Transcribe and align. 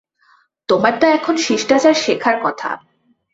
তোমার 0.69 0.93
তো 1.01 1.05
এখন 1.07 1.35
শিষ্টাচার 1.37 1.95
শেখার 1.95 2.35
কথা। 2.43 2.69